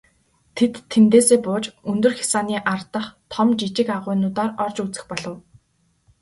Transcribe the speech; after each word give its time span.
Тэд 0.55 0.73
тэндээсээ 0.91 1.39
бууж 1.45 1.63
өндөр 1.91 2.13
хясааны 2.19 2.57
ар 2.73 2.81
дахь 2.91 3.09
том 3.31 3.47
жижиг 3.59 3.87
агуйнуудаар 3.97 4.51
орж 4.63 4.77
үзэх 4.83 5.03
болов. 5.09 5.37